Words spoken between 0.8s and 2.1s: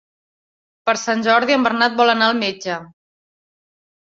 Per Sant Jordi en Bernat